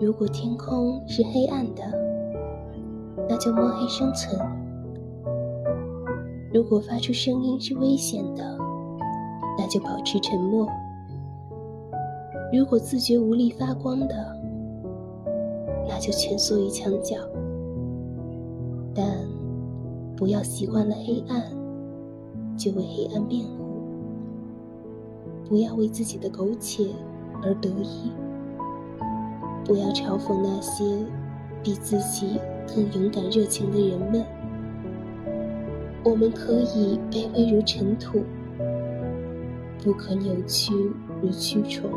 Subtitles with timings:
[0.00, 1.82] 如果天空是黑暗的，
[3.28, 4.40] 那就摸黑生存；
[6.54, 8.56] 如果发出声音是危险的，
[9.58, 10.68] 那就保持沉默；
[12.52, 14.14] 如果自觉无力发光的，
[15.88, 17.16] 那就蜷缩于墙角。
[18.94, 19.04] 但
[20.16, 21.42] 不要习惯了黑暗，
[22.56, 23.64] 就为黑暗辩护；
[25.48, 26.86] 不要为自己的苟且
[27.42, 28.12] 而得意。
[29.64, 30.84] 不要嘲讽那些
[31.62, 34.24] 比自己更勇敢、热情的人们。
[36.04, 38.22] 我们可以卑微如尘土，
[39.82, 40.72] 不可扭曲
[41.20, 41.90] 如蛆虫。